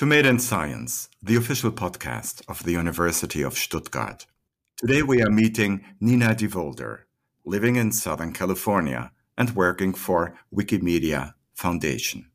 [0.00, 4.24] To Made in Science, the official podcast of the University of Stuttgart.
[4.78, 7.00] Today we are meeting Nina Devolder,
[7.44, 12.30] living in Southern California and working for Wikimedia Foundation.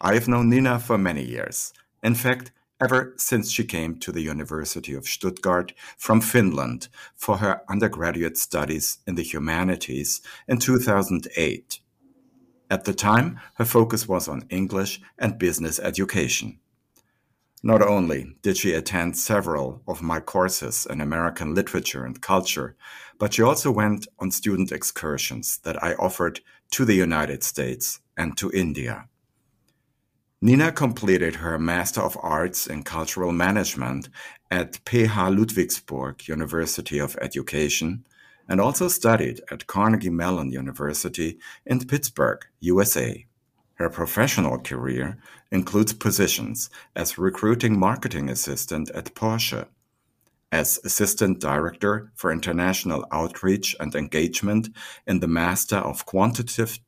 [0.00, 1.72] I have known Nina for many years.
[2.02, 2.50] In fact,
[2.82, 8.98] ever since she came to the University of Stuttgart from Finland for her undergraduate studies
[9.06, 11.78] in the humanities in 2008.
[12.68, 16.58] At the time, her focus was on English and business education.
[17.64, 22.74] Not only did she attend several of my courses in American literature and culture,
[23.18, 26.40] but she also went on student excursions that I offered
[26.72, 29.08] to the United States and to India.
[30.40, 34.08] Nina completed her Master of Arts in Cultural Management
[34.50, 38.04] at PH Ludwigsburg University of Education
[38.48, 43.24] and also studied at Carnegie Mellon University in Pittsburgh, USA.
[43.74, 45.18] Her professional career
[45.50, 49.66] includes positions as recruiting marketing assistant at Porsche,
[50.52, 54.68] as assistant director for international outreach and engagement
[55.06, 56.78] in the Master of Quantitative,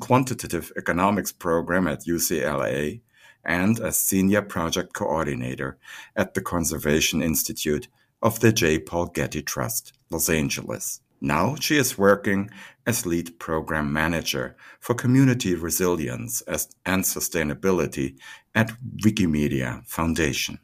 [0.00, 3.00] Quantitative Economics program at UCLA,
[3.44, 5.76] and as senior project coordinator
[6.16, 7.88] at the Conservation Institute
[8.22, 8.78] of the J.
[8.78, 11.00] Paul Getty Trust, Los Angeles.
[11.24, 12.50] Now she is working
[12.84, 18.16] as lead program manager for community resilience and sustainability
[18.56, 18.72] at
[19.04, 20.58] Wikimedia Foundation.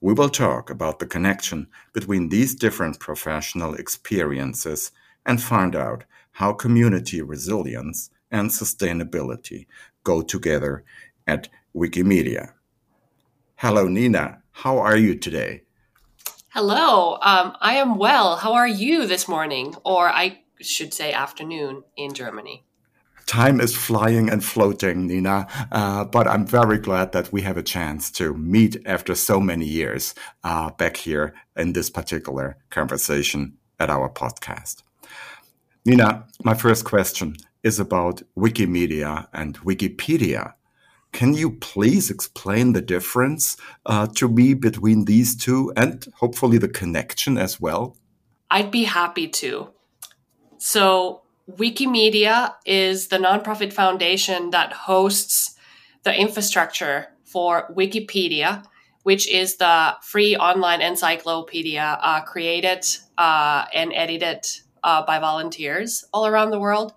[0.00, 4.92] We will talk about the connection between these different professional experiences
[5.26, 9.66] and find out how community resilience and sustainability
[10.04, 10.84] go together
[11.26, 12.52] at Wikimedia.
[13.56, 14.42] Hello, Nina.
[14.52, 15.62] How are you today?
[16.52, 18.34] Hello, um, I am well.
[18.34, 19.72] How are you this morning?
[19.84, 22.64] Or I should say afternoon in Germany.
[23.26, 27.62] Time is flying and floating, Nina, uh, but I'm very glad that we have a
[27.62, 30.12] chance to meet after so many years
[30.42, 34.82] uh, back here in this particular conversation at our podcast.
[35.84, 40.54] Nina, my first question is about Wikimedia and Wikipedia.
[41.12, 43.56] Can you please explain the difference
[43.86, 47.96] uh, to me between these two and hopefully the connection as well?
[48.50, 49.70] I'd be happy to.
[50.58, 55.56] So, Wikimedia is the nonprofit foundation that hosts
[56.04, 58.64] the infrastructure for Wikipedia,
[59.02, 62.86] which is the free online encyclopedia uh, created
[63.18, 64.46] uh, and edited
[64.84, 66.92] uh, by volunteers all around the world.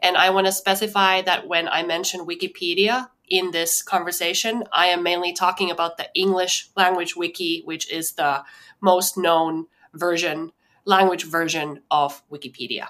[0.00, 5.02] And I want to specify that when I mention Wikipedia, in this conversation, I am
[5.02, 8.44] mainly talking about the English language wiki, which is the
[8.82, 10.52] most known version,
[10.84, 12.88] language version of Wikipedia.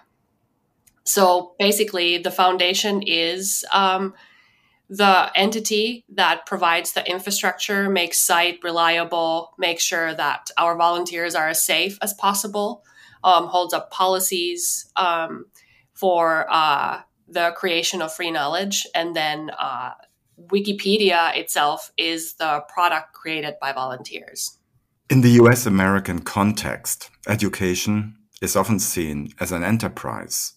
[1.04, 4.14] So basically, the foundation is um,
[4.90, 11.50] the entity that provides the infrastructure, makes site reliable, makes sure that our volunteers are
[11.50, 12.82] as safe as possible,
[13.22, 15.46] um, holds up policies um,
[15.92, 19.92] for uh, the creation of free knowledge, and then uh,
[20.38, 24.58] Wikipedia itself is the product created by volunteers.
[25.10, 30.54] In the US American context, education is often seen as an enterprise.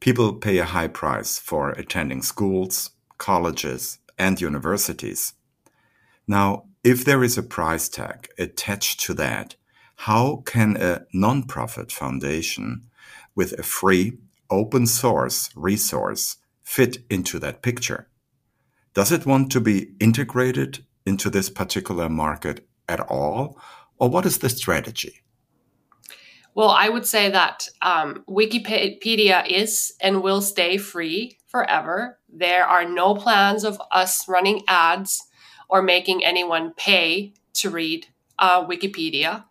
[0.00, 5.34] People pay a high price for attending schools, colleges, and universities.
[6.26, 9.54] Now, if there is a price tag attached to that,
[9.94, 12.90] how can a nonprofit foundation
[13.34, 14.18] with a free,
[14.50, 18.08] open source resource fit into that picture?
[18.94, 23.58] Does it want to be integrated into this particular market at all?
[23.98, 25.22] Or what is the strategy?
[26.54, 32.18] Well, I would say that um, Wikipedia is and will stay free forever.
[32.28, 35.22] There are no plans of us running ads
[35.70, 38.06] or making anyone pay to read
[38.38, 39.44] uh, Wikipedia.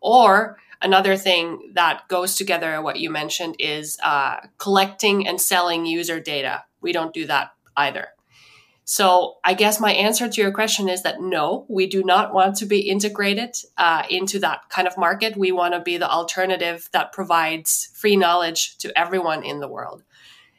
[0.00, 6.20] Or another thing that goes together, what you mentioned, is uh, collecting and selling user
[6.20, 6.64] data.
[6.80, 8.13] We don't do that either.
[8.84, 12.56] So I guess my answer to your question is that no, we do not want
[12.56, 15.38] to be integrated uh, into that kind of market.
[15.38, 20.02] We want to be the alternative that provides free knowledge to everyone in the world.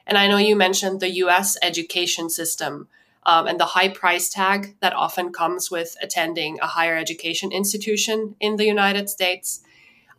[0.07, 2.87] And I know you mentioned the US education system
[3.27, 8.35] um, and the high price tag that often comes with attending a higher education institution
[8.39, 9.61] in the United States.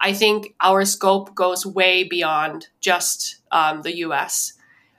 [0.00, 4.52] I think our scope goes way beyond just um, the US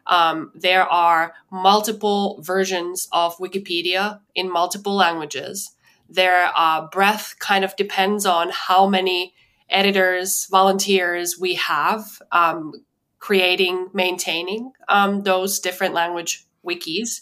[0.07, 5.71] um, there are multiple versions of Wikipedia in multiple languages.
[6.09, 9.33] Their uh, breadth kind of depends on how many
[9.69, 12.74] editors, volunteers we have um,
[13.19, 17.21] creating, maintaining um, those different language wikis.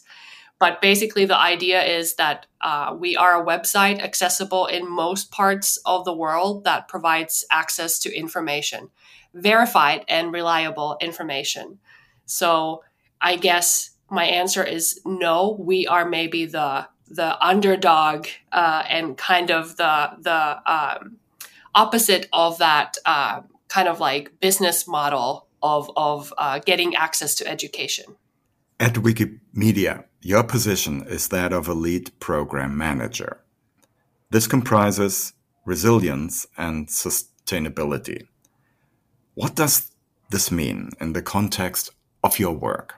[0.60, 5.78] But basically, the idea is that uh, we are a website accessible in most parts
[5.86, 8.90] of the world that provides access to information,
[9.34, 11.80] verified and reliable information.
[12.26, 12.84] So
[13.22, 15.58] I guess my answer is no.
[15.60, 21.18] We are maybe the the underdog uh, and kind of the the um,
[21.74, 27.48] opposite of that uh, kind of like business model of of uh, getting access to
[27.48, 28.16] education.
[28.80, 33.40] At Wikimedia, your position is that of a lead program manager.
[34.32, 35.34] This comprises
[35.66, 38.28] resilience and sustainability.
[39.34, 39.92] What does
[40.30, 41.92] this mean in the context
[42.26, 42.96] of your work?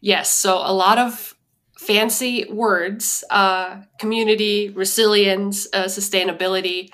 [0.00, 1.34] Yes, so a lot of
[1.78, 6.90] fancy words uh, community, resilience, uh, sustainability.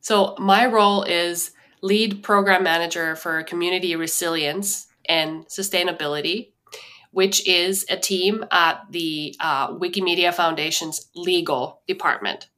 [0.00, 6.54] So, my role is lead program manager for community resilience and sustainability
[7.14, 12.48] which is a team at the uh, Wikimedia Foundation's legal department.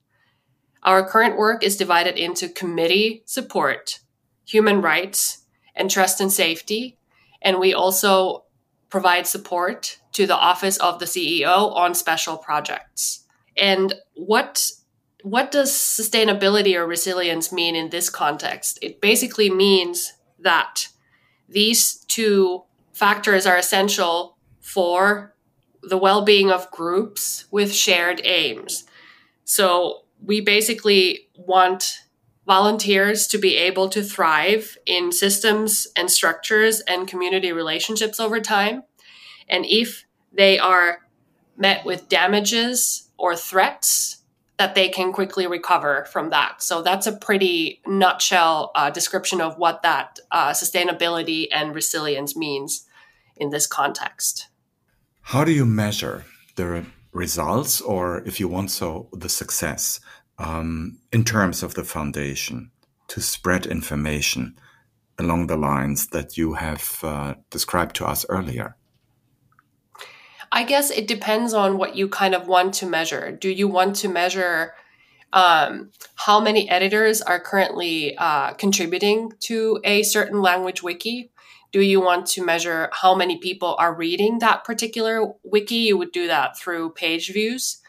[0.82, 4.00] Our current work is divided into committee support,
[4.46, 6.96] human rights, and trust and safety.
[7.42, 8.44] And we also
[8.88, 13.24] provide support to the office of the CEO on special projects.
[13.56, 14.70] And what
[15.22, 18.78] what does sustainability or resilience mean in this context?
[18.80, 20.86] It basically means that
[21.48, 22.62] these two
[22.92, 25.34] factors are essential for
[25.82, 28.84] the well being of groups with shared aims.
[29.44, 32.00] So we basically want
[32.46, 38.84] volunteers to be able to thrive in systems and structures and community relationships over time.
[39.48, 41.00] And if they are
[41.56, 44.18] met with damages or threats,
[44.58, 46.62] that they can quickly recover from that.
[46.62, 52.86] So that's a pretty nutshell uh, description of what that uh, sustainability and resilience means
[53.36, 54.48] in this context.
[55.20, 60.00] How do you measure the results, or if you want so, the success
[60.38, 62.70] um, in terms of the foundation
[63.08, 64.58] to spread information
[65.18, 68.76] along the lines that you have uh, described to us earlier?
[70.52, 73.32] I guess it depends on what you kind of want to measure.
[73.32, 74.74] Do you want to measure
[75.32, 81.30] um, how many editors are currently uh, contributing to a certain language wiki?
[81.76, 85.74] do you want to measure how many people are reading that particular wiki?
[85.74, 87.82] You would do that through page views.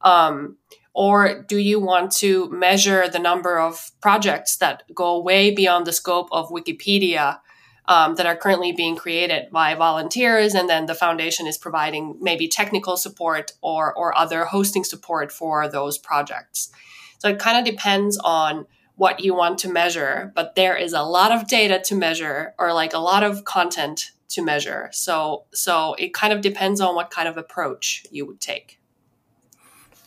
[0.00, 0.56] Um,
[0.94, 5.92] or do you want to measure the number of projects that go way beyond the
[5.92, 7.40] scope of Wikipedia
[7.86, 12.48] um, that are currently being created by volunteers, and then the foundation is providing maybe
[12.48, 16.70] technical support or or other hosting support for those projects.
[17.18, 18.66] So it kind of depends on
[18.96, 22.72] what you want to measure, but there is a lot of data to measure or
[22.72, 24.88] like a lot of content to measure.
[24.92, 28.78] So so it kind of depends on what kind of approach you would take.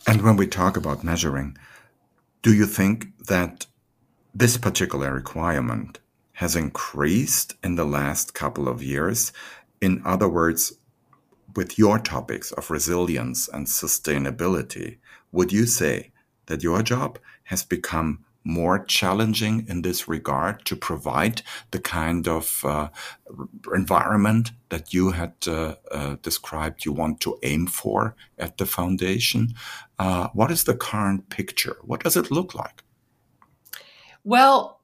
[0.10, 1.58] And when we talk about measuring,
[2.42, 3.66] do you think that
[4.34, 6.00] this particular requirement
[6.34, 9.34] has increased in the last couple of years?
[9.82, 10.72] In other words,
[11.58, 15.00] with your topics of resilience and sustainability,
[15.34, 16.12] would you say
[16.46, 22.64] that your job has become more challenging in this regard to provide the kind of
[22.64, 22.88] uh,
[23.76, 29.54] environment that you had uh, uh, described you want to aim for at the foundation?
[30.00, 31.76] Uh, what is the current picture?
[31.84, 32.84] What does it look like?
[34.24, 34.78] Well,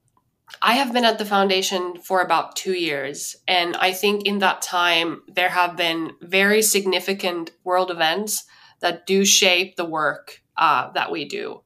[0.62, 3.36] I have been at the foundation for about two years.
[3.48, 8.46] And I think in that time, there have been very significant world events
[8.82, 11.64] that do shape the work uh, that we do.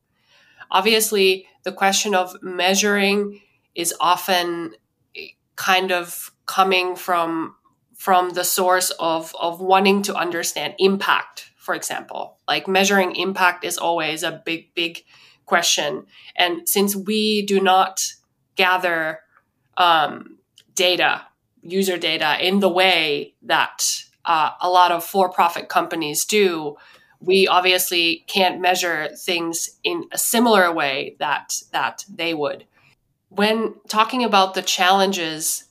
[0.72, 3.42] Obviously, the question of measuring
[3.76, 4.74] is often
[5.58, 7.56] kind of coming from
[7.94, 12.38] from the source of of wanting to understand impact for example.
[12.48, 15.04] Like measuring impact is always a big big
[15.46, 16.06] question.
[16.38, 18.14] And since we do not
[18.56, 19.20] gather
[19.76, 20.38] um,
[20.74, 21.24] data
[21.62, 26.78] user data in the way that uh, a lot of for-profit companies do
[27.20, 32.66] we obviously can't measure things in a similar way that that they would.
[33.30, 35.66] When talking about the challenges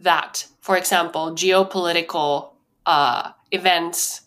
[0.00, 2.50] that for example geopolitical
[2.86, 4.22] uh, events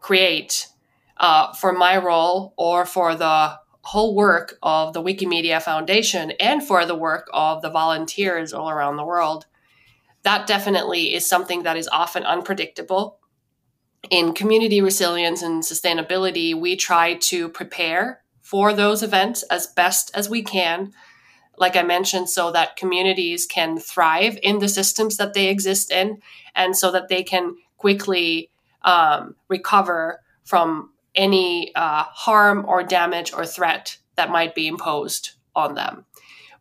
[0.00, 0.68] create
[1.18, 6.84] uh, for my role or for the whole work of the wikimedia foundation and for
[6.84, 9.46] the work of the volunteers all around the world
[10.22, 13.18] that definitely is something that is often unpredictable
[14.10, 20.30] in community resilience and sustainability, we try to prepare for those events as best as
[20.30, 20.92] we can.
[21.58, 26.22] Like I mentioned, so that communities can thrive in the systems that they exist in
[26.54, 28.50] and so that they can quickly
[28.82, 35.74] um, recover from any uh, harm or damage or threat that might be imposed on
[35.74, 36.04] them.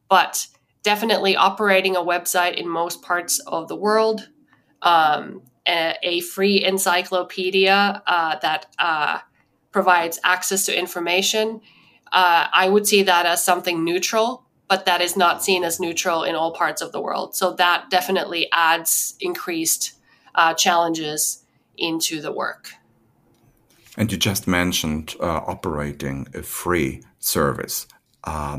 [0.10, 0.48] But
[0.84, 4.30] definitely operating a website in most parts of the world,
[4.82, 9.20] um, a, a, free encyclopedia uh, that uh,
[9.72, 11.62] provides access to information.
[12.12, 16.24] Uh, I would see that as something neutral, but that is not seen as neutral
[16.24, 17.36] in all parts of the world.
[17.36, 19.94] So that definitely adds increased
[20.36, 21.44] uh, challenges
[21.78, 22.72] into the work.
[23.98, 27.88] And you just mentioned uh, operating a free service.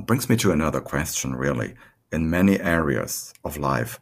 [0.07, 1.75] Brings me to another question, really.
[2.11, 4.00] In many areas of life,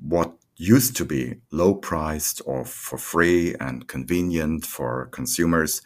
[0.00, 5.80] what used to be low priced or for free and convenient for consumers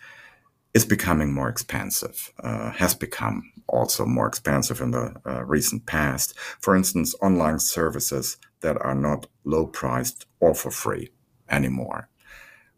[0.75, 6.37] is becoming more expensive, uh, has become also more expensive in the uh, recent past.
[6.61, 11.11] For instance, online services that are not low priced or for free
[11.49, 12.09] anymore.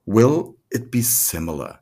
[0.05, 1.79] Will it be similar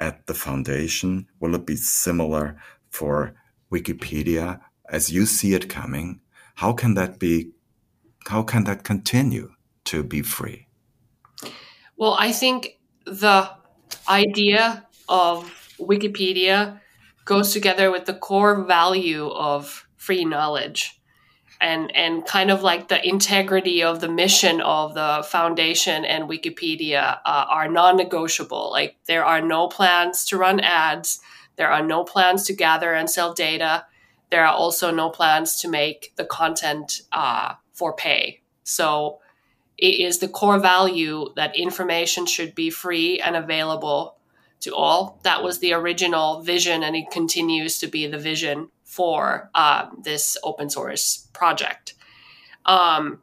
[0.00, 1.28] at the foundation?
[1.38, 2.56] Will it be similar
[2.90, 3.34] for
[3.70, 6.20] Wikipedia as you see it coming?
[6.56, 7.52] How can that be?
[8.32, 9.52] How can that continue
[9.84, 10.66] to be free?
[11.98, 13.50] Well, I think the
[14.08, 16.80] idea of Wikipedia
[17.26, 20.98] goes together with the core value of free knowledge
[21.60, 27.18] and and kind of like the integrity of the mission of the foundation and Wikipedia
[27.26, 28.70] uh, are non-negotiable.
[28.70, 31.20] Like there are no plans to run ads,
[31.56, 33.84] there are no plans to gather and sell data.
[34.30, 38.40] There are also no plans to make the content uh, for pay.
[38.62, 39.18] So
[39.76, 44.18] it is the core value that information should be free and available
[44.60, 45.18] to all.
[45.24, 50.36] That was the original vision, and it continues to be the vision for uh, this
[50.44, 51.94] open source project.
[52.66, 53.20] Um,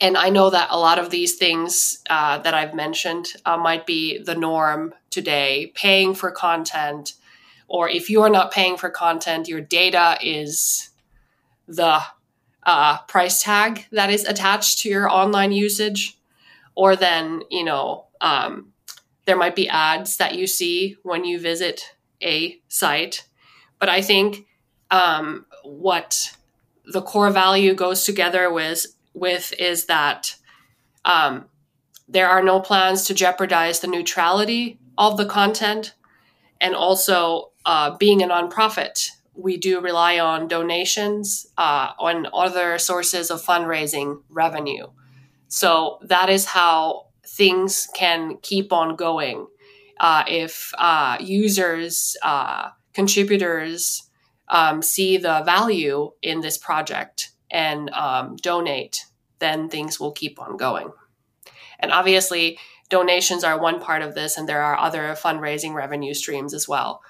[0.00, 3.86] and I know that a lot of these things uh, that I've mentioned uh, might
[3.86, 7.12] be the norm today, paying for content,
[7.68, 10.90] or if you are not paying for content, your data is
[11.68, 12.02] the
[12.66, 16.18] uh, price tag that is attached to your online usage,
[16.74, 18.72] or then, you know, um,
[19.26, 23.26] there might be ads that you see when you visit a site.
[23.78, 24.46] But I think
[24.90, 26.36] um, what
[26.84, 30.36] the core value goes together with with is that
[31.04, 31.46] um,
[32.08, 35.94] there are no plans to jeopardize the neutrality of the content,
[36.60, 43.30] and also uh, being a nonprofit, we do rely on donations uh, on other sources
[43.30, 44.86] of fundraising revenue.
[45.48, 49.46] So that is how things can keep on going.
[50.00, 54.08] Uh, if uh, users, uh, contributors
[54.48, 59.04] um, see the value in this project and um, donate,
[59.38, 60.90] then things will keep on going.
[61.80, 66.54] And obviously, donations are one part of this, and there are other fundraising revenue streams
[66.54, 67.02] as well.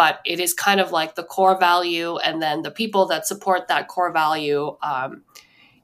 [0.00, 3.68] But it is kind of like the core value, and then the people that support
[3.68, 4.64] that core value.
[4.82, 5.10] Um,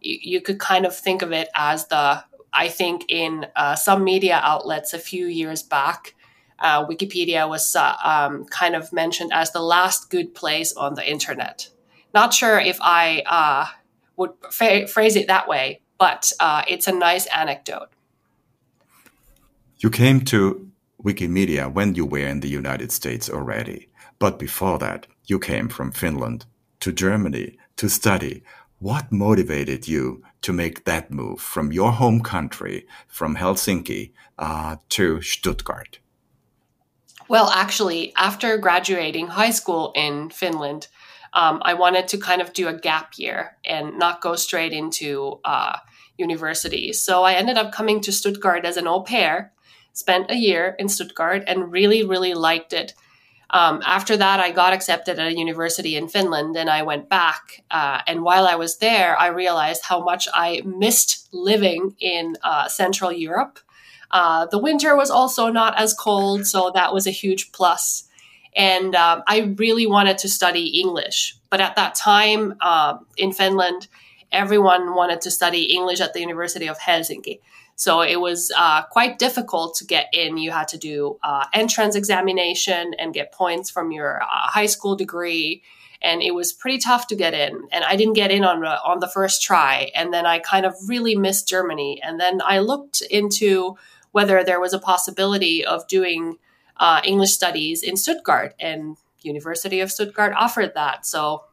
[0.00, 2.24] you, you could kind of think of it as the
[2.64, 6.14] I think in uh, some media outlets a few years back,
[6.58, 11.06] uh, Wikipedia was uh, um, kind of mentioned as the last good place on the
[11.06, 11.68] internet.
[12.14, 13.66] Not sure if I uh,
[14.16, 17.88] would phrase it that way, but uh, it's a nice anecdote.
[19.76, 20.70] You came to
[21.02, 25.92] Wikimedia when you were in the United States already, but before that, you came from
[25.92, 26.46] Finland
[26.80, 28.42] to Germany to study.
[28.78, 35.20] What motivated you to make that move from your home country, from Helsinki, uh, to
[35.22, 35.98] Stuttgart?
[37.28, 40.88] Well, actually, after graduating high school in Finland,
[41.32, 45.40] um, I wanted to kind of do a gap year and not go straight into
[45.44, 45.78] uh,
[46.16, 46.92] university.
[46.92, 49.52] So I ended up coming to Stuttgart as an au pair,
[49.92, 52.94] spent a year in Stuttgart, and really, really liked it.
[53.50, 57.62] Um, after that, I got accepted at a university in Finland and I went back.
[57.70, 62.68] Uh, and while I was there, I realized how much I missed living in uh,
[62.68, 63.60] Central Europe.
[64.10, 68.08] Uh, the winter was also not as cold, so that was a huge plus.
[68.56, 71.36] And um, I really wanted to study English.
[71.50, 73.88] But at that time um, in Finland,
[74.32, 77.40] everyone wanted to study English at the University of Helsinki.
[77.76, 80.38] So it was uh, quite difficult to get in.
[80.38, 84.96] You had to do uh, entrance examination and get points from your uh, high school
[84.96, 85.62] degree,
[86.00, 87.68] and it was pretty tough to get in.
[87.70, 90.74] And I didn't get in on on the first try, and then I kind of
[90.88, 92.00] really missed Germany.
[92.02, 93.76] And then I looked into
[94.10, 96.38] whether there was a possibility of doing
[96.78, 101.04] uh, English studies in Stuttgart, and University of Stuttgart offered that.
[101.04, 101.44] So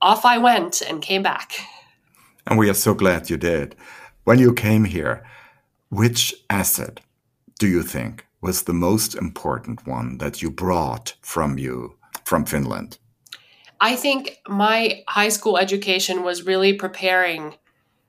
[0.00, 1.54] off I went and came back.
[2.46, 3.74] And we are so glad you did.
[4.22, 5.24] When you came here,
[5.94, 7.00] which asset
[7.60, 12.98] do you think was the most important one that you brought from you from Finland?
[13.80, 17.54] I think my high school education was really preparing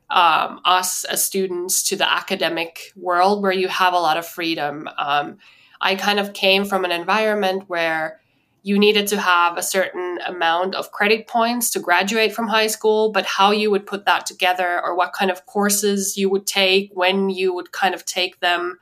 [0.10, 4.89] um, us as students to the academic world where you have a lot of freedom.
[4.98, 5.38] Um,
[5.80, 8.20] I kind of came from an environment where
[8.65, 13.12] you needed to have a certain amount of credit points to graduate from high school,
[13.12, 16.89] but how you would put that together or what kind of courses you would take,
[16.91, 18.79] when you would kind of take them.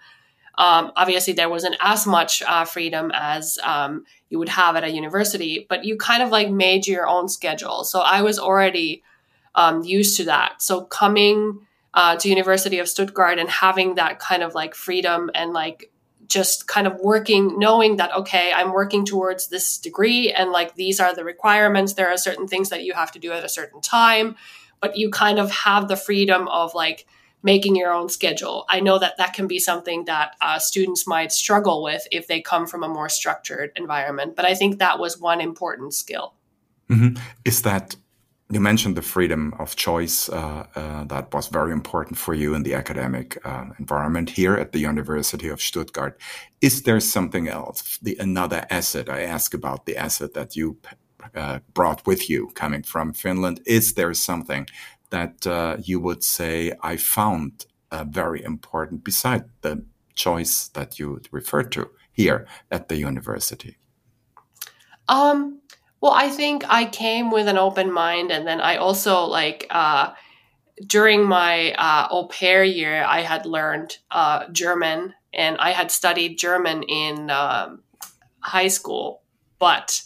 [0.58, 4.90] Um, obviously, there wasn't as much uh, freedom as um, you would have at a
[4.90, 7.84] university, but you kind of like made your own schedule.
[7.84, 9.04] So I was already
[9.54, 10.62] um, used to that.
[10.62, 11.60] So coming
[11.94, 15.92] uh, to University of Stuttgart and having that kind of like freedom and like
[16.28, 21.00] just kind of working, knowing that, okay, I'm working towards this degree and like these
[21.00, 21.94] are the requirements.
[21.94, 24.36] There are certain things that you have to do at a certain time,
[24.80, 27.06] but you kind of have the freedom of like
[27.44, 28.66] making your own schedule.
[28.70, 32.42] I know that that can be something that uh, students might struggle with if they
[32.42, 36.34] come from a more structured environment, but I think that was one important skill.
[36.90, 37.22] Mm-hmm.
[37.44, 37.96] Is that
[38.50, 42.64] you mentioned the freedom of choice uh, uh, that was very important for you in
[42.64, 46.20] the academic uh, environment here at the University of Stuttgart.
[46.62, 49.10] Is there something else, the another asset?
[49.10, 50.78] I ask about the asset that you
[51.36, 53.62] uh, brought with you coming from Finland.
[53.66, 54.68] Is there something
[55.10, 59.86] that uh, you would say I found uh, very important beside the
[60.16, 63.78] choice that you referred to here at the university?
[65.08, 65.62] Um,
[66.04, 70.12] well, I think I came with an open mind, and then I also like uh,
[70.86, 76.38] during my uh, au pair year, I had learned uh, German, and I had studied
[76.38, 77.84] German in um,
[78.42, 79.22] high school,
[79.60, 80.02] but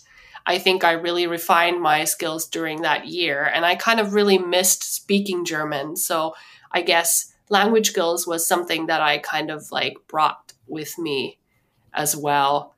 [0.45, 4.37] I think I really refined my skills during that year, and I kind of really
[4.37, 5.95] missed speaking German.
[5.95, 6.35] So
[6.71, 11.39] I guess language skills was something that I kind of like brought with me
[11.91, 12.75] as well.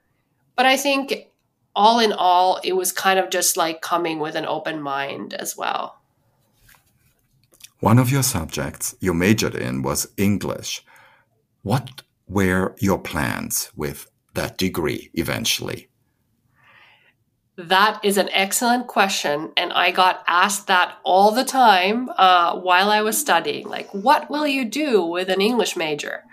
[0.55, 1.28] But I think
[1.75, 5.55] all in all, it was kind of just like coming with an open mind as
[5.55, 5.99] well.
[7.79, 10.83] One of your subjects you majored in was English.
[11.61, 15.87] What were your plans with that degree eventually?
[17.55, 19.51] That is an excellent question.
[19.57, 23.67] And I got asked that all the time uh, while I was studying.
[23.67, 26.23] Like, what will you do with an English major?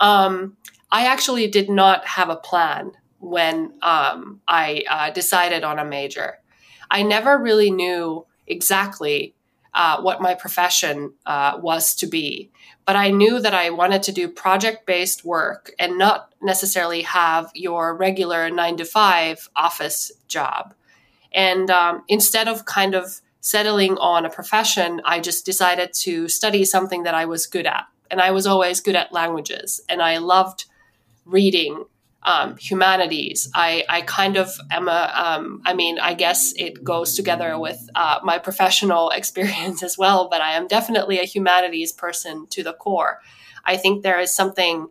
[0.00, 0.56] Um,
[0.90, 6.38] I actually did not have a plan when um, I uh, decided on a major.
[6.90, 9.34] I never really knew exactly
[9.72, 12.50] uh, what my profession uh, was to be,
[12.84, 17.50] but I knew that I wanted to do project based work and not necessarily have
[17.54, 20.74] your regular nine to five office job.
[21.32, 26.64] And um, instead of kind of settling on a profession, I just decided to study
[26.64, 27.86] something that I was good at.
[28.10, 30.64] And I was always good at languages, and I loved
[31.24, 31.84] reading
[32.22, 33.50] um, humanities.
[33.54, 37.88] I, I kind of am a, um, I mean, I guess it goes together with
[37.94, 42.72] uh, my professional experience as well, but I am definitely a humanities person to the
[42.72, 43.20] core.
[43.64, 44.88] I think there is something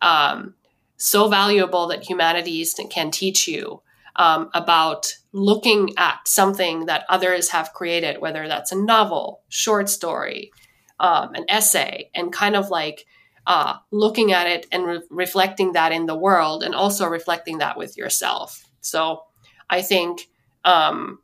[0.00, 0.54] um,
[0.96, 3.82] so valuable that humanities can teach you
[4.16, 10.50] um, about looking at something that others have created, whether that's a novel, short story,
[10.98, 13.06] um, an essay, and kind of like
[13.48, 17.78] uh, looking at it and re- reflecting that in the world and also reflecting that
[17.78, 18.68] with yourself.
[18.82, 19.22] So
[19.70, 20.28] I think
[20.66, 21.20] um,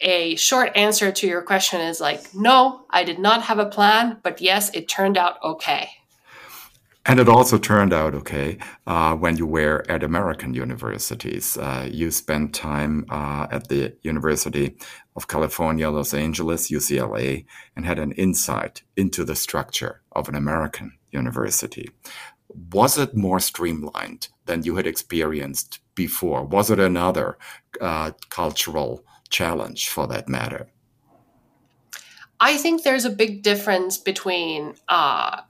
[0.00, 4.18] a short answer to your question is like, no, I did not have a plan,
[4.24, 5.90] but yes, it turned out okay.
[7.06, 11.56] And it also turned out okay uh, when you were at American universities.
[11.56, 14.76] Uh, you spent time uh, at the University
[15.16, 20.92] of California, Los Angeles, UCLA, and had an insight into the structure of an American
[21.12, 21.90] university.
[22.72, 26.44] Was it more streamlined than you had experienced before?
[26.44, 27.38] Was it another
[27.80, 30.68] uh, cultural challenge for that matter?
[32.40, 35.42] I think there's a big difference between uh,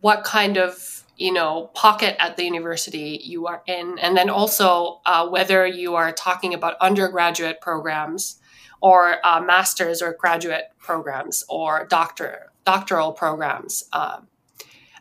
[0.00, 5.00] what kind of you know pocket at the university you are in, and then also
[5.06, 8.38] uh, whether you are talking about undergraduate programs
[8.80, 13.84] or uh, master's or graduate programs or doctor doctoral programs.
[13.92, 14.28] Um,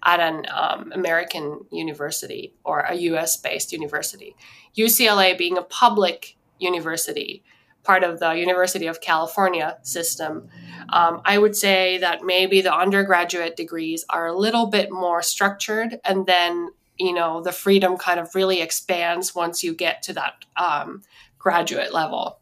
[0.03, 4.35] at an um, American university or a US based university.
[4.77, 7.43] UCLA being a public university,
[7.83, 10.49] part of the University of California system,
[10.91, 15.99] um, I would say that maybe the undergraduate degrees are a little bit more structured
[16.03, 20.45] and then you know the freedom kind of really expands once you get to that
[20.57, 21.01] um,
[21.37, 22.39] graduate level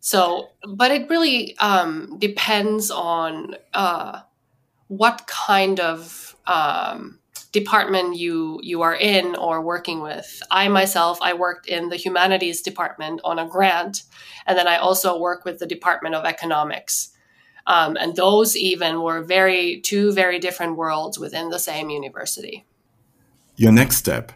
[0.00, 4.20] so but it really um, depends on uh,
[4.88, 7.18] what kind of um,
[7.52, 10.42] department you you are in or working with.
[10.50, 14.02] I myself, I worked in the humanities department on a grant,
[14.46, 17.10] and then I also work with the Department of Economics.
[17.66, 22.64] Um, and those even were very two very different worlds within the same university.
[23.56, 24.32] Your next step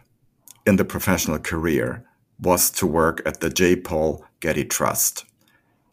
[0.65, 2.05] in the professional career
[2.39, 3.75] was to work at the J.
[3.75, 5.25] Paul Getty Trust.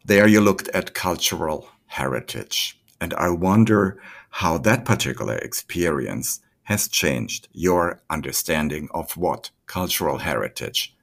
[0.05, 2.79] There you looked at cultural heritage.
[2.99, 3.99] And I wonder
[4.31, 10.95] how that particular experience has changed your understanding of what cultural heritage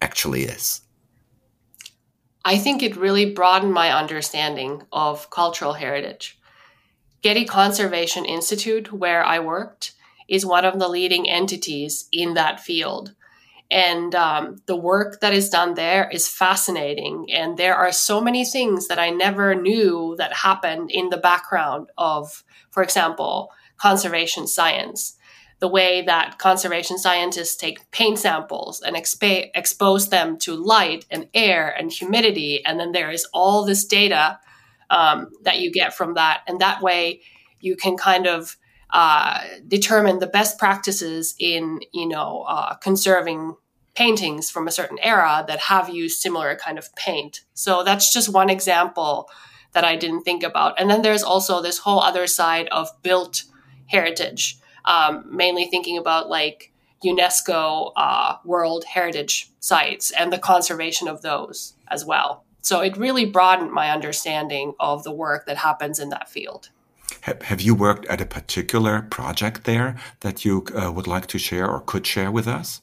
[0.00, 0.82] actually is.
[2.44, 6.38] I think it really broadened my understanding of cultural heritage.
[7.22, 9.94] Getty Conservation Institute, where I worked,
[10.28, 13.14] is one of the leading entities in that field.
[13.74, 17.26] And um, the work that is done there is fascinating.
[17.32, 21.88] And there are so many things that I never knew that happened in the background
[21.98, 25.16] of, for example, conservation science.
[25.58, 31.26] The way that conservation scientists take paint samples and exp- expose them to light and
[31.34, 32.64] air and humidity.
[32.64, 34.38] And then there is all this data
[34.88, 36.42] um, that you get from that.
[36.46, 37.22] And that way
[37.58, 38.56] you can kind of
[38.90, 43.56] uh, determine the best practices in you know uh, conserving
[43.94, 47.42] paintings from a certain era that have used similar kind of paint.
[47.54, 49.28] So that's just one example
[49.72, 50.80] that I didn't think about.
[50.80, 53.44] And then there's also this whole other side of built
[53.86, 56.72] heritage, um, mainly thinking about like
[57.04, 62.44] UNESCO uh, World Heritage sites and the conservation of those as well.
[62.62, 66.70] So it really broadened my understanding of the work that happens in that field.
[67.20, 71.70] Have, you worked at a particular project there that you uh, would like to share
[71.70, 72.80] or could share with us?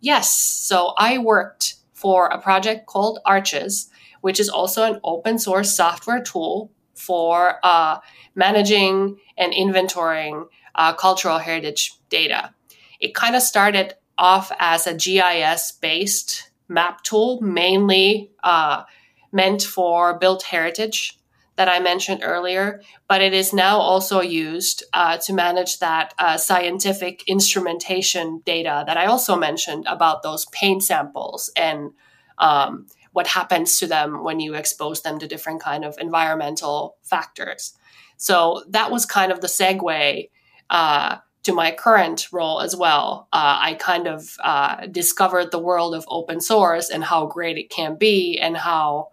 [0.00, 0.34] Yes.
[0.34, 3.90] So I worked for a project called Arches,
[4.22, 7.98] which is also an open source software tool for uh,
[8.34, 12.54] managing and inventorying uh, cultural heritage data.
[13.00, 18.84] It kind of started off as a GIS based map tool, mainly uh,
[19.32, 21.19] meant for built heritage
[21.60, 26.38] that I mentioned earlier, but it is now also used uh, to manage that uh,
[26.38, 31.90] scientific instrumentation data that I also mentioned about those paint samples and
[32.38, 37.74] um, what happens to them when you expose them to different kind of environmental factors.
[38.16, 40.30] So that was kind of the segue
[40.70, 43.28] uh, to my current role as well.
[43.34, 47.68] Uh, I kind of uh, discovered the world of open source and how great it
[47.68, 49.10] can be and how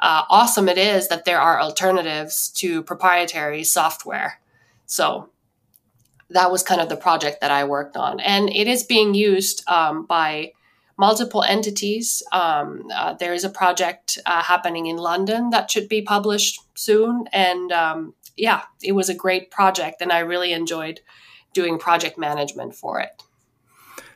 [0.00, 4.40] uh, awesome it is that there are alternatives to proprietary software.
[4.86, 5.30] So
[6.30, 8.20] that was kind of the project that I worked on.
[8.20, 10.52] And it is being used um, by
[10.96, 12.22] multiple entities.
[12.32, 17.26] Um, uh, there is a project uh, happening in London that should be published soon.
[17.32, 21.00] And um, yeah, it was a great project, and I really enjoyed
[21.52, 23.22] doing project management for it.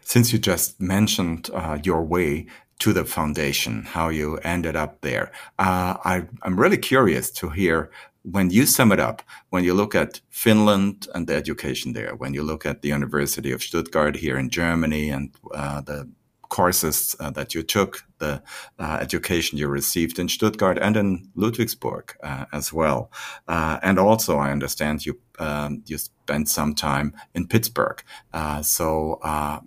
[0.01, 2.47] Since you just mentioned uh, your way
[2.83, 5.31] to the foundation, how you ended up there.
[5.57, 7.91] Uh, I, I'm really curious to hear
[8.23, 12.35] when you sum it up, when you look at Finland and the education there, when
[12.35, 16.09] you look at the University of Stuttgart here in Germany and uh, the
[16.49, 18.43] courses uh, that you took, the
[18.79, 23.11] uh, education you received in Stuttgart and in Ludwigsburg uh, as well.
[23.49, 28.03] Uh, and also, I understand you um, you spent some time in Pittsburgh.
[28.33, 29.61] Uh, so, uh,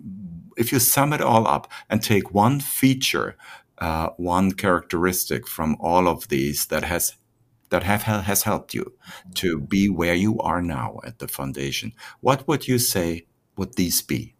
[0.56, 3.36] if you sum it all up and take one feature,
[3.78, 7.14] uh, one characteristic from all of these that has
[7.68, 8.92] that have has helped you
[9.34, 14.02] to be where you are now at the foundation, what would you say would these
[14.02, 14.34] be?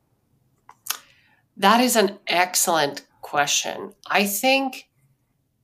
[1.56, 3.94] That is an excellent question.
[4.06, 4.85] I think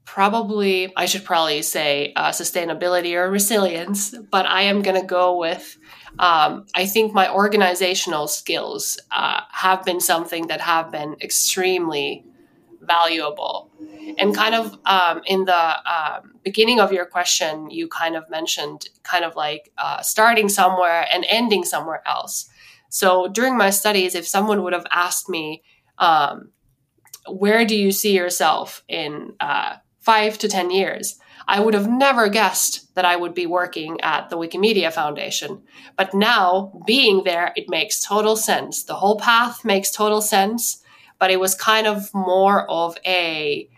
[0.05, 5.39] probably, I should probably say uh, sustainability or resilience, but I am going to go
[5.39, 5.79] with
[6.19, 12.25] um, I think my organizational skills uh, have been something that have been extremely
[12.81, 13.71] valuable.
[14.19, 18.89] And kind of um, in the um, beginning of your question, you kind of mentioned
[19.05, 22.51] kind of like uh, starting somewhere and ending somewhere else.
[22.89, 25.63] So during my studies, if someone would have asked me,
[25.99, 26.51] um,
[27.27, 31.19] where do you see yourself in uh, five to 10 years?
[31.49, 35.63] I would have never guessed that I would be working at the Wikimedia Foundation.
[35.97, 38.85] But now, being there, it makes total sense.
[38.85, 40.83] The whole path makes total sense,
[41.19, 43.69] but it was kind of more of a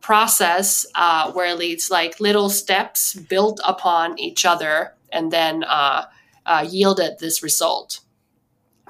[0.00, 6.04] process uh, where it's like little steps built upon each other and then uh,
[6.44, 8.00] uh, yielded this result.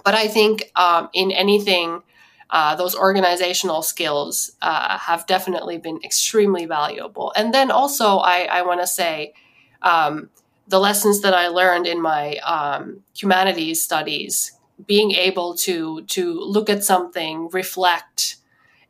[0.05, 2.03] But I think um, in anything
[2.51, 7.33] uh, those organizational skills uh, have definitely been extremely valuable.
[7.37, 9.35] And then also, I, I want to say
[9.83, 10.31] um,
[10.69, 14.53] the lessons that I learned in my um, humanities studies
[14.87, 18.37] being able to to look at something, reflect,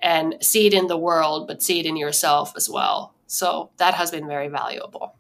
[0.00, 3.14] and see it in the world, but see it in yourself as well.
[3.26, 5.14] So that has been very valuable.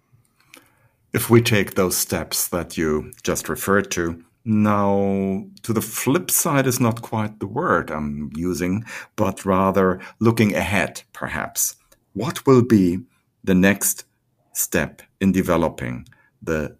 [1.12, 6.68] If we take those steps that you just referred to, now, to the flip side
[6.68, 8.84] is not quite the word I'm using,
[9.16, 11.74] but rather looking ahead, perhaps.
[12.12, 13.00] What will be
[13.42, 14.04] the next
[14.52, 16.06] step in developing
[16.40, 16.76] the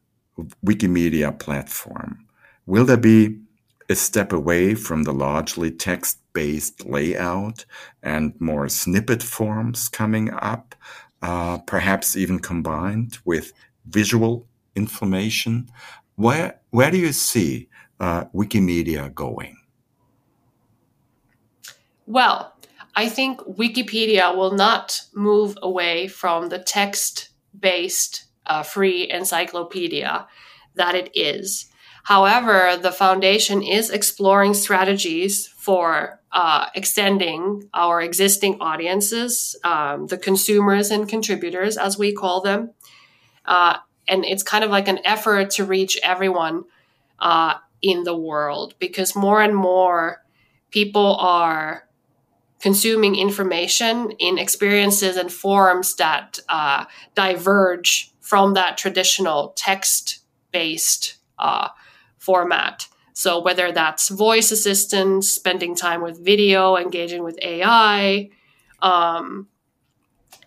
[0.64, 2.26] Wikimedia platform?
[2.66, 3.40] Will there be
[3.88, 7.64] a step away from the largely text based layout
[8.00, 10.76] and more snippet forms coming up,
[11.20, 13.52] uh, perhaps even combined with
[13.86, 15.68] visual information?
[16.14, 19.56] Where where do you see uh, Wikimedia going?
[22.04, 22.52] Well,
[22.94, 30.26] I think Wikipedia will not move away from the text based uh, free encyclopedia
[30.74, 31.64] that it is.
[32.04, 40.90] However, the foundation is exploring strategies for uh, extending our existing audiences, um, the consumers
[40.90, 42.74] and contributors, as we call them,
[43.46, 46.64] uh, and it's kind of like an effort to reach everyone
[47.18, 50.22] uh, in the world because more and more
[50.70, 51.86] people are
[52.60, 60.20] consuming information in experiences and forms that uh, diverge from that traditional text
[60.52, 61.68] based uh,
[62.18, 62.88] format.
[63.12, 68.30] So, whether that's voice assistants, spending time with video, engaging with AI,
[68.82, 69.48] um,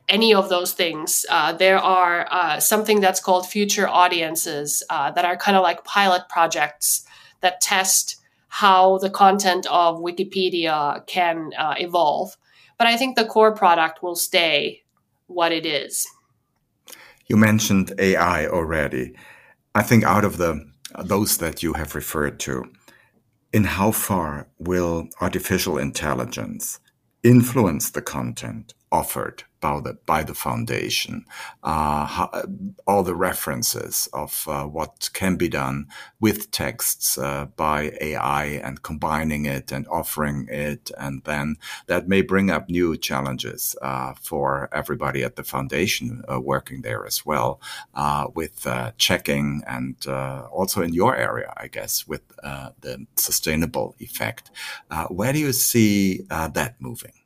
[0.09, 1.25] any of those things.
[1.29, 5.83] Uh, there are uh, something that's called future audiences uh, that are kind of like
[5.85, 7.05] pilot projects
[7.41, 8.17] that test
[8.49, 12.35] how the content of Wikipedia can uh, evolve.
[12.77, 14.81] But I think the core product will stay
[15.27, 16.07] what it is.
[17.27, 19.15] You mentioned AI already.
[19.75, 20.67] I think out of the
[20.97, 22.65] those that you have referred to,
[23.53, 26.79] in how far will artificial intelligence
[27.21, 31.25] influence the content offered by the by the foundation,
[31.63, 32.43] uh, how,
[32.87, 35.87] all the references of uh, what can be done
[36.19, 41.55] with texts uh, by AI and combining it and offering it, and then
[41.87, 47.05] that may bring up new challenges uh, for everybody at the foundation uh, working there
[47.05, 47.59] as well,
[47.93, 48.67] uh, with
[48.97, 50.07] checking and
[50.51, 52.21] also in your area, I guess, with
[52.81, 54.51] the sustainable effect.
[55.09, 57.18] where do you see that moving?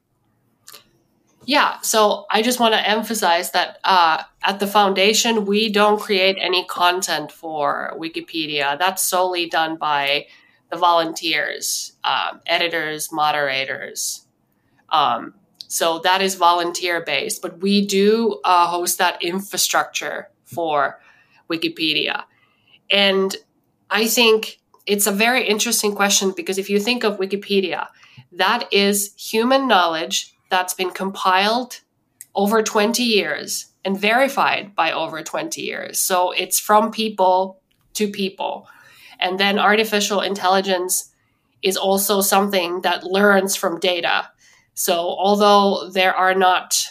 [1.46, 6.38] Yeah, so I just want to emphasize that uh, at the foundation, we don't create
[6.40, 8.80] any content for Wikipedia.
[8.80, 10.28] That's solely done by
[10.72, 14.26] the volunteers, um, editors, moderators.
[14.90, 15.34] Um,
[15.68, 21.00] so that is volunteer based, but we do uh, host that infrastructure for
[21.50, 22.24] Wikipedia.
[22.90, 23.36] And
[23.90, 27.88] I think it's a very interesting question because if you think of Wikipedia,
[28.32, 31.82] that is human knowledge that's been compiled
[32.36, 36.00] over 20 years and verified by over 20 years.
[36.00, 37.60] So it's from people
[37.96, 38.68] to people.
[39.20, 41.12] And then artificial intelligence
[41.64, 44.30] is also something that learns from data.
[44.76, 46.86] So although there are not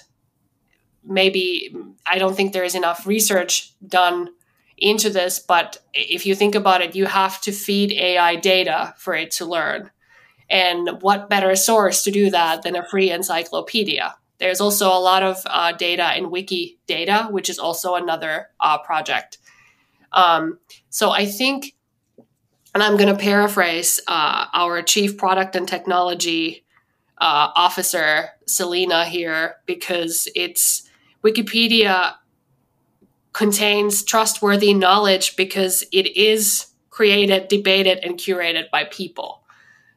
[1.05, 1.75] maybe
[2.07, 4.31] I don't think there is enough research done
[4.79, 9.14] into this, but if you think about it, you have to feed AI data for
[9.14, 9.90] it to learn.
[10.52, 14.14] And what better source to do that than a free encyclopedia?
[14.38, 19.38] There's also a lot of uh, data in Wikidata, which is also another uh, project.
[20.12, 20.58] Um,
[20.90, 21.74] so I think,
[22.74, 26.66] and I'm going to paraphrase uh, our chief product and technology
[27.16, 30.90] uh, officer, Selena, here, because it's
[31.24, 32.14] Wikipedia
[33.32, 39.41] contains trustworthy knowledge because it is created, debated, and curated by people.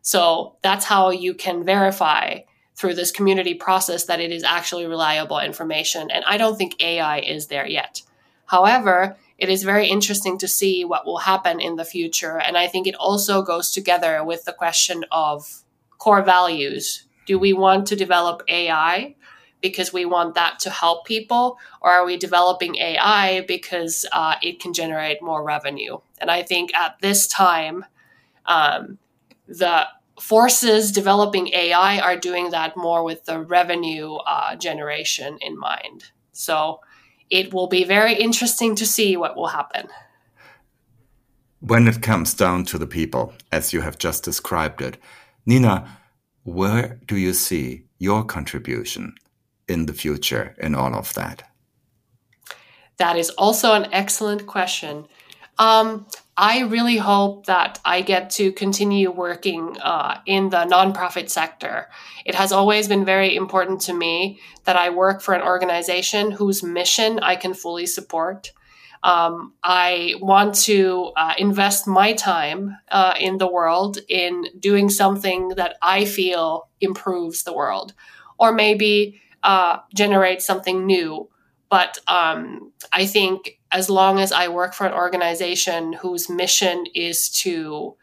[0.05, 2.41] So that's how you can verify
[2.75, 6.11] through this community process that it is actually reliable information.
[6.11, 8.03] And I don't think AI is there yet.
[8.45, 12.39] However, it is very interesting to see what will happen in the future.
[12.39, 15.63] And I think it also goes together with the question of
[15.97, 17.07] core values.
[17.25, 19.15] Do we want to develop AI
[19.59, 21.57] because we want that to help people?
[21.81, 25.97] Or are we developing AI because uh, it can generate more revenue?
[26.19, 27.85] And I think at this time,
[28.45, 28.99] um,
[29.47, 29.87] the
[30.19, 36.05] forces developing AI are doing that more with the revenue uh, generation in mind.
[36.31, 36.79] So
[37.29, 39.87] it will be very interesting to see what will happen.
[41.59, 44.97] When it comes down to the people, as you have just described it,
[45.45, 45.97] Nina,
[46.43, 49.15] where do you see your contribution
[49.67, 51.43] in the future in all of that?
[52.97, 55.07] That is also an excellent question.
[55.57, 56.05] Um,
[56.37, 61.89] I really hope that I get to continue working uh, in the nonprofit sector.
[62.25, 66.61] It has always been very important to me that I work for an organization whose
[66.61, 68.51] mission I can fully support.
[69.01, 75.49] Um, I want to uh, invest my time uh, in the world in doing something
[75.49, 77.93] that I feel improves the world,
[78.37, 81.29] or maybe uh, generate something new.
[81.69, 87.27] But um, I think as long as I work for an organization whose mission is
[87.41, 87.97] to,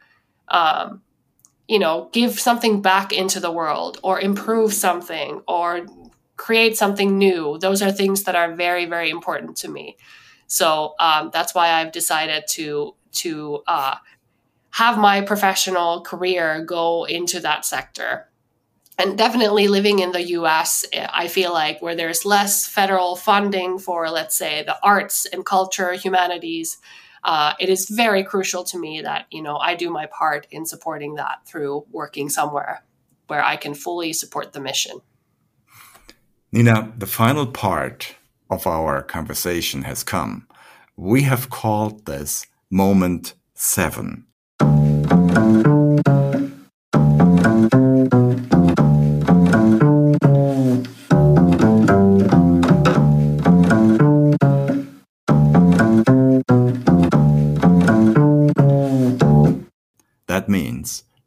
[0.48, 1.00] um,
[1.66, 5.86] you know, give something back into the world or improve something or
[6.36, 9.96] create something new, those are things that are very, very important to me.
[10.46, 13.96] So um, that's why I've decided to to uh,
[14.72, 18.28] have my professional career go into that sector
[19.02, 24.08] and definitely living in the US, I feel like where there's less federal funding for,
[24.08, 26.78] let's say, the arts and culture, humanities,
[27.24, 30.66] uh, it is very crucial to me that you know I do my part in
[30.66, 32.84] supporting that through working somewhere
[33.28, 35.00] where I can fully support the mission.
[36.50, 38.16] Nina, the final part
[38.50, 40.46] of our conversation has come.
[40.96, 44.26] We have called this moment seven.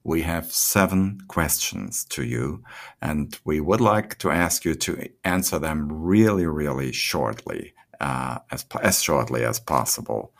[0.05, 2.63] We have seven questions to you,
[3.01, 8.65] and we would like to ask you to answer them really, really shortly, uh, as,
[8.83, 10.31] as shortly as possible.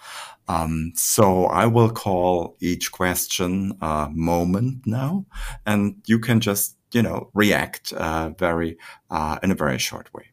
[0.48, 5.26] Um, so I will call each question a moment now,
[5.66, 8.78] and you can just, you know, react uh, very
[9.10, 10.26] uh, in a very short way.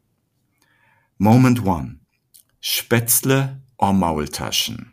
[1.18, 2.00] Moment one:
[2.60, 4.92] Spätzle or Maultaschen?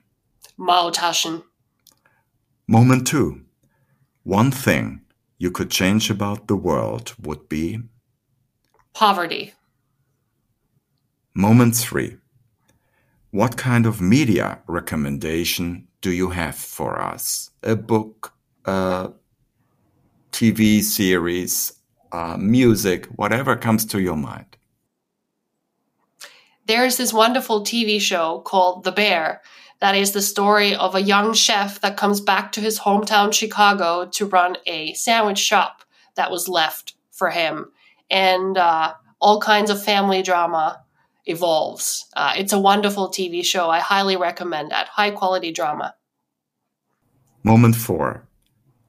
[0.58, 1.43] Maultaschen.
[2.67, 3.41] Moment two.
[4.24, 5.02] One thing
[5.38, 7.80] you could change about the world would be
[8.94, 9.54] poverty.
[11.34, 12.18] Moment three.
[13.32, 17.52] What kind of media recommendation do you have for us?
[17.64, 18.34] A book,
[18.66, 19.12] a
[20.32, 21.74] TV series,
[22.12, 24.58] uh, music, whatever comes to your mind.
[26.66, 29.42] There's this wonderful TV show called The Bear
[29.80, 34.06] that is the story of a young chef that comes back to his hometown, Chicago,
[34.12, 35.84] to run a sandwich shop
[36.15, 37.72] that was left for him.
[38.10, 40.84] And uh, all kinds of family drama
[41.26, 42.06] evolves.
[42.15, 43.70] Uh, it's a wonderful TV show.
[43.70, 44.88] I highly recommend that.
[44.88, 45.96] High quality drama.
[47.44, 48.28] Moment four.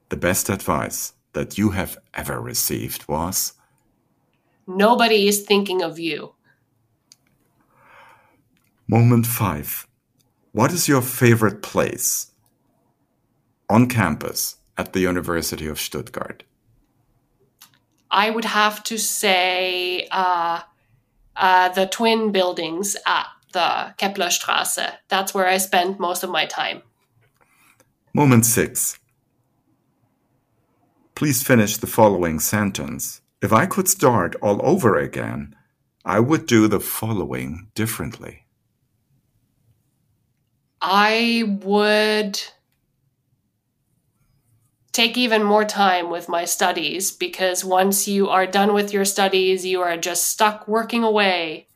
[0.09, 3.53] The best advice that you have ever received was
[4.67, 6.33] Nobody is thinking of you.
[8.87, 9.87] Moment five.
[10.53, 12.31] What is your favorite place
[13.69, 16.43] on campus at the University of Stuttgart?
[18.09, 20.59] I would have to say uh,
[21.37, 24.97] uh, the twin buildings at the Keplerstrasse.
[25.07, 26.81] That's where I spend most of my time.
[28.13, 28.99] Moment six.
[31.15, 33.21] Please finish the following sentence.
[33.41, 35.55] If I could start all over again,
[36.03, 38.40] I would do the following differently.
[40.81, 42.41] I would
[44.91, 49.65] take even more time with my studies because once you are done with your studies,
[49.65, 51.67] you are just stuck working away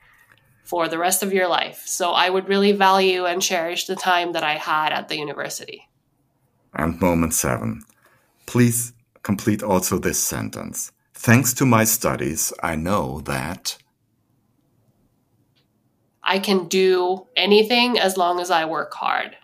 [0.63, 1.84] for the rest of your life.
[1.86, 5.88] So I would really value and cherish the time that I had at the university.
[6.74, 7.84] And moment seven.
[8.48, 8.91] Please
[9.24, 10.91] complete also this sentence.
[11.13, 13.78] Thanks to my studies, I know that.
[16.25, 19.38] I can do anything as long as I work hard.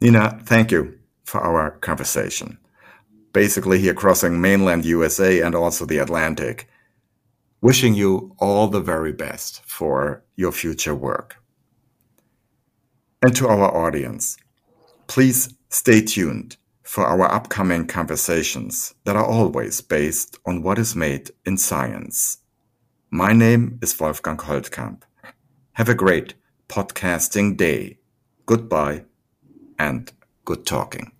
[0.00, 2.58] Nina, thank you for our conversation.
[3.32, 6.68] Basically, here crossing mainland USA and also the Atlantic.
[7.60, 11.36] Wishing you all the very best for your future work.
[13.20, 14.36] And to our audience,
[15.08, 21.30] please stay tuned for our upcoming conversations that are always based on what is made
[21.44, 22.38] in science.
[23.10, 25.00] My name is Wolfgang Holtkamp.
[25.72, 26.34] Have a great
[26.68, 27.96] podcasting day.
[28.44, 29.04] Goodbye
[29.78, 30.12] and
[30.44, 31.12] good talking.